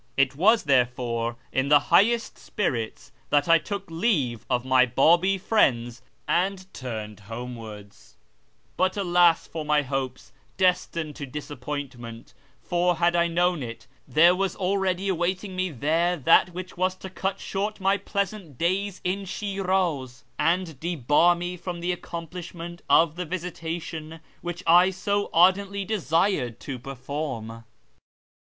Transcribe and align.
It 0.17 0.35
was 0.35 0.63
therefore 0.63 1.35
in 1.51 1.69
the 1.69 1.79
highest 1.93 2.35
spirits 2.39 3.11
that 3.29 3.47
I 3.47 3.59
took 3.59 3.85
leave 3.91 4.47
of 4.49 4.65
my 4.65 4.83
Babi 4.83 5.37
friends 5.37 6.01
and 6.27 6.65
turned 6.73 7.19
homewards; 7.19 8.17
but 8.77 8.97
alas 8.97 9.45
for 9.45 9.63
my 9.63 9.83
hopes, 9.83 10.31
destined 10.57 11.17
I 11.17 11.17
to 11.17 11.25
disappointment; 11.27 12.33
for, 12.63 12.95
had 12.95 13.15
I 13.15 13.27
known 13.27 13.61
it, 13.61 13.85
there 14.07 14.35
was 14.35 14.55
already 14.55 15.05
I 15.05 15.13
awaiting 15.13 15.55
me 15.55 15.69
there 15.69 16.17
that 16.17 16.49
which 16.51 16.75
was 16.75 16.95
to 16.95 17.09
cut 17.11 17.39
short 17.39 17.79
my 17.79 17.97
pleasant 17.97 18.57
days 18.57 19.01
in 19.03 19.25
Shiraz, 19.25 20.23
and 20.39 20.79
debar 20.79 21.35
me 21.35 21.55
from 21.57 21.79
the 21.79 21.91
accomplishment 21.91 22.81
of 22.89 23.17
the" 23.17 23.25
visitation" 23.33 24.19
which 24.41 24.63
I 24.65 24.89
so 24.89 25.29
ardently 25.31 25.85
desired 25.85 26.59
to 26.61 26.79
perform. 26.79 27.65